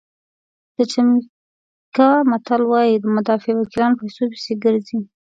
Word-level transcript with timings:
د 0.75 0.77
جمیکا 0.91 2.09
متل 2.29 2.61
وایي 2.65 2.95
مدافع 3.15 3.53
وکیلان 3.61 3.91
پیسو 3.99 4.23
پسې 4.31 4.53
ګرځي. 4.63 4.99